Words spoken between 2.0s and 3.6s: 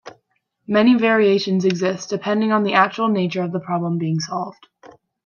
depending on the actual nature of the